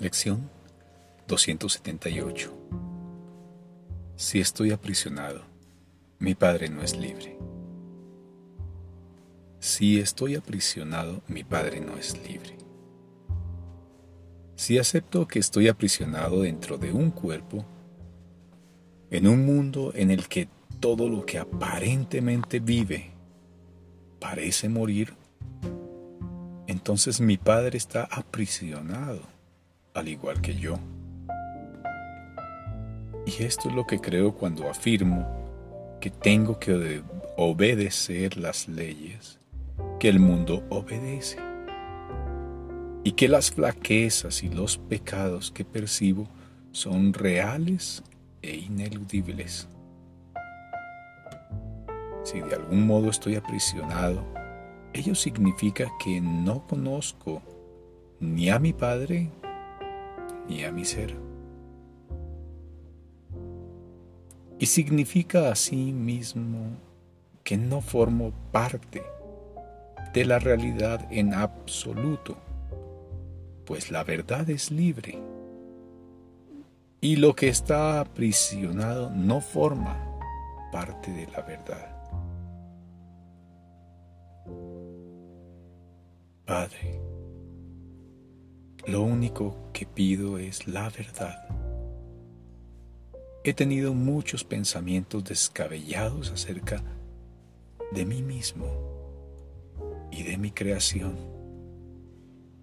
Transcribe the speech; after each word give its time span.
Lección 0.00 0.48
278 1.28 2.50
Si 4.16 4.40
estoy 4.40 4.70
aprisionado, 4.70 5.42
mi 6.18 6.34
Padre 6.34 6.70
no 6.70 6.80
es 6.80 6.96
libre. 6.96 7.36
Si 9.58 10.00
estoy 10.00 10.36
aprisionado, 10.36 11.20
mi 11.28 11.44
Padre 11.44 11.82
no 11.82 11.98
es 11.98 12.16
libre. 12.26 12.56
Si 14.56 14.78
acepto 14.78 15.28
que 15.28 15.38
estoy 15.38 15.68
aprisionado 15.68 16.40
dentro 16.40 16.78
de 16.78 16.92
un 16.92 17.10
cuerpo, 17.10 17.66
en 19.10 19.26
un 19.26 19.44
mundo 19.44 19.92
en 19.94 20.10
el 20.10 20.28
que 20.28 20.48
todo 20.80 21.10
lo 21.10 21.26
que 21.26 21.38
aparentemente 21.38 22.58
vive 22.58 23.10
parece 24.18 24.70
morir, 24.70 25.12
entonces 26.66 27.20
mi 27.20 27.36
Padre 27.36 27.76
está 27.76 28.04
aprisionado 28.04 29.39
al 30.00 30.08
igual 30.08 30.40
que 30.40 30.54
yo. 30.54 30.78
Y 33.26 33.44
esto 33.44 33.68
es 33.68 33.74
lo 33.74 33.86
que 33.86 34.00
creo 34.00 34.32
cuando 34.32 34.68
afirmo 34.68 35.26
que 36.00 36.10
tengo 36.10 36.58
que 36.58 37.02
obedecer 37.36 38.36
las 38.36 38.66
leyes 38.66 39.38
que 39.98 40.08
el 40.08 40.18
mundo 40.18 40.64
obedece 40.70 41.38
y 43.04 43.12
que 43.12 43.28
las 43.28 43.50
flaquezas 43.50 44.42
y 44.42 44.48
los 44.48 44.78
pecados 44.78 45.50
que 45.50 45.64
percibo 45.64 46.26
son 46.72 47.12
reales 47.12 48.02
e 48.42 48.56
ineludibles. 48.56 49.68
Si 52.24 52.40
de 52.40 52.54
algún 52.54 52.86
modo 52.86 53.10
estoy 53.10 53.36
aprisionado, 53.36 54.24
ello 54.92 55.14
significa 55.14 55.90
que 56.02 56.20
no 56.20 56.66
conozco 56.66 57.42
ni 58.18 58.50
a 58.50 58.58
mi 58.58 58.72
Padre 58.72 59.30
ni 60.50 60.64
a 60.64 60.72
mi 60.72 60.84
ser. 60.84 61.16
Y 64.58 64.66
significa 64.66 65.50
así 65.50 65.92
mismo 65.92 66.76
que 67.44 67.56
no 67.56 67.80
formo 67.80 68.32
parte 68.50 69.02
de 70.12 70.24
la 70.24 70.40
realidad 70.40 71.06
en 71.10 71.32
absoluto, 71.32 72.36
pues 73.64 73.90
la 73.92 74.02
verdad 74.02 74.50
es 74.50 74.72
libre 74.72 75.18
y 77.00 77.16
lo 77.16 77.34
que 77.34 77.48
está 77.48 78.00
aprisionado 78.00 79.08
no 79.10 79.40
forma 79.40 79.96
parte 80.72 81.12
de 81.12 81.26
la 81.28 81.42
verdad. 81.42 81.96
Padre, 86.44 87.00
lo 88.86 89.02
único 89.02 89.56
que 89.72 89.86
pido 89.86 90.38
es 90.38 90.66
la 90.66 90.88
verdad. 90.90 91.48
He 93.44 93.54
tenido 93.54 93.94
muchos 93.94 94.44
pensamientos 94.44 95.24
descabellados 95.24 96.30
acerca 96.30 96.82
de 97.92 98.04
mí 98.04 98.22
mismo 98.22 98.66
y 100.10 100.22
de 100.22 100.36
mi 100.36 100.50
creación 100.50 101.16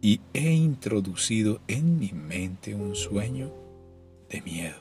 y 0.00 0.20
he 0.34 0.52
introducido 0.52 1.60
en 1.68 1.98
mi 1.98 2.12
mente 2.12 2.74
un 2.74 2.94
sueño 2.94 3.52
de 4.28 4.42
miedo. 4.42 4.76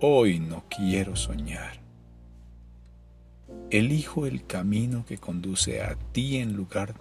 Hoy 0.00 0.40
no 0.40 0.64
quiero 0.68 1.16
soñar. 1.16 1.80
Elijo 3.70 4.26
el 4.26 4.46
camino 4.46 5.04
que 5.06 5.18
conduce 5.18 5.82
a 5.82 5.96
ti 6.12 6.38
en 6.38 6.54
lugar 6.54 6.94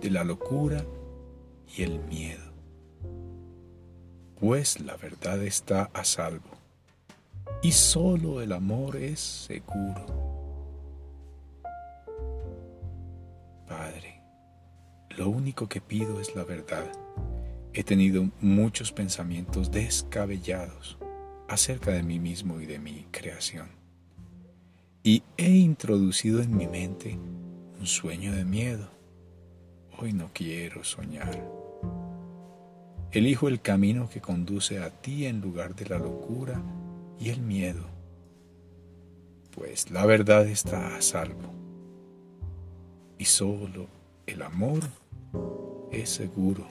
de 0.00 0.10
la 0.10 0.24
locura 0.24 0.84
y 1.76 1.82
el 1.82 2.00
miedo, 2.00 2.52
pues 4.38 4.80
la 4.80 4.96
verdad 4.96 5.42
está 5.42 5.90
a 5.92 6.04
salvo 6.04 6.54
y 7.62 7.72
solo 7.72 8.42
el 8.42 8.52
amor 8.52 8.96
es 8.96 9.20
seguro. 9.20 10.04
Padre, 13.66 14.20
lo 15.16 15.30
único 15.30 15.68
que 15.68 15.80
pido 15.80 16.20
es 16.20 16.34
la 16.36 16.44
verdad. 16.44 16.92
He 17.72 17.82
tenido 17.82 18.30
muchos 18.40 18.92
pensamientos 18.92 19.70
descabellados 19.70 20.98
acerca 21.48 21.90
de 21.92 22.02
mí 22.02 22.18
mismo 22.18 22.60
y 22.60 22.66
de 22.66 22.78
mi 22.78 23.06
creación. 23.10 23.68
Y 25.02 25.22
he 25.36 25.50
introducido 25.50 26.40
en 26.42 26.56
mi 26.56 26.66
mente 26.66 27.18
un 27.78 27.86
sueño 27.86 28.32
de 28.32 28.44
miedo. 28.44 28.90
Hoy 29.98 30.12
no 30.12 30.30
quiero 30.32 30.84
soñar. 30.84 31.63
Elijo 33.12 33.48
el 33.48 33.60
camino 33.60 34.08
que 34.08 34.20
conduce 34.20 34.80
a 34.80 34.90
ti 34.90 35.26
en 35.26 35.40
lugar 35.40 35.74
de 35.74 35.86
la 35.86 35.98
locura 35.98 36.60
y 37.18 37.30
el 37.30 37.40
miedo, 37.40 37.84
pues 39.54 39.90
la 39.90 40.04
verdad 40.04 40.46
está 40.46 40.96
a 40.96 41.02
salvo 41.02 41.52
y 43.18 43.24
solo 43.24 43.86
el 44.26 44.42
amor 44.42 44.80
es 45.92 46.10
seguro. 46.10 46.66